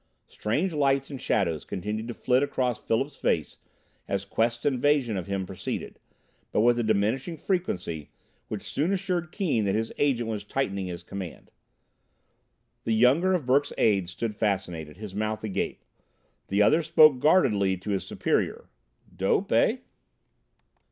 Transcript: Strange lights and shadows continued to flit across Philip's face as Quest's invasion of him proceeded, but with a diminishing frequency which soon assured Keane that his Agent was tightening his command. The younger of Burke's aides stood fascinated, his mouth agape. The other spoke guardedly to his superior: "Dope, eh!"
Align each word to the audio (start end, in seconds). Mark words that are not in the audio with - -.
Strange 0.25 0.73
lights 0.73 1.11
and 1.11 1.21
shadows 1.21 1.63
continued 1.63 2.07
to 2.07 2.13
flit 2.15 2.41
across 2.41 2.79
Philip's 2.81 3.15
face 3.17 3.59
as 4.07 4.25
Quest's 4.25 4.65
invasion 4.65 5.15
of 5.15 5.27
him 5.27 5.45
proceeded, 5.45 5.99
but 6.51 6.61
with 6.61 6.79
a 6.79 6.83
diminishing 6.83 7.37
frequency 7.37 8.09
which 8.47 8.63
soon 8.63 8.91
assured 8.93 9.31
Keane 9.31 9.63
that 9.65 9.75
his 9.75 9.91
Agent 9.99 10.27
was 10.27 10.43
tightening 10.43 10.87
his 10.87 11.03
command. 11.03 11.51
The 12.83 12.95
younger 12.95 13.35
of 13.35 13.45
Burke's 13.45 13.73
aides 13.77 14.09
stood 14.09 14.35
fascinated, 14.35 14.97
his 14.97 15.13
mouth 15.13 15.43
agape. 15.43 15.85
The 16.47 16.63
other 16.63 16.81
spoke 16.81 17.19
guardedly 17.19 17.77
to 17.77 17.91
his 17.91 18.03
superior: 18.03 18.69
"Dope, 19.15 19.51
eh!" 19.51 19.77